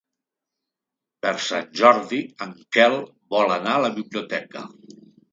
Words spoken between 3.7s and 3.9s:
a